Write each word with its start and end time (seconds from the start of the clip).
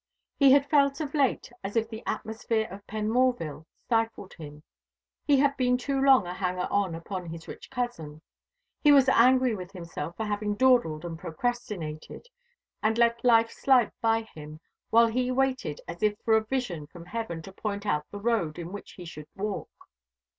He 0.35 0.51
had 0.51 0.67
felt 0.67 0.99
of 0.99 1.13
late 1.13 1.51
as 1.63 1.75
if 1.75 1.87
the 1.87 2.01
atmosphere 2.07 2.67
of 2.71 2.87
Penmorval 2.87 3.67
stifled 3.85 4.33
him. 4.33 4.63
He 5.27 5.37
had 5.37 5.55
been 5.57 5.77
too 5.77 5.99
long 6.01 6.25
a 6.25 6.33
hanger 6.33 6.67
on 6.71 6.95
upon 6.95 7.27
his 7.27 7.47
rich 7.47 7.69
cousin. 7.69 8.23
He 8.83 8.91
was 8.91 9.07
angry 9.09 9.53
with 9.53 9.73
himself 9.73 10.17
for 10.17 10.25
having 10.25 10.55
dawdled 10.55 11.05
and 11.05 11.19
procrastinated, 11.19 12.25
and 12.81 12.97
let 12.97 13.23
life 13.23 13.51
slide 13.51 13.91
by 14.01 14.23
him, 14.33 14.59
while 14.89 15.05
he 15.05 15.29
waited 15.29 15.79
as 15.87 16.01
if 16.01 16.15
for 16.25 16.35
a 16.35 16.43
vision 16.45 16.87
from 16.87 17.05
heaven, 17.05 17.43
to 17.43 17.51
point 17.53 17.85
out 17.85 18.07
the 18.09 18.17
road, 18.17 18.57
in 18.57 18.71
which 18.73 18.93
he 18.93 19.05
should 19.05 19.27
walk. 19.35 19.69